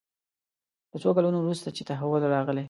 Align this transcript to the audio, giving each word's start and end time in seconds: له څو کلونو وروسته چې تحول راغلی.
له 0.91 0.97
څو 1.03 1.09
کلونو 1.17 1.37
وروسته 1.41 1.67
چې 1.75 1.81
تحول 1.89 2.21
راغلی. 2.35 2.59